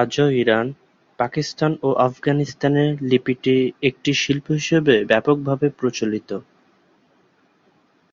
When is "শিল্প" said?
4.22-4.46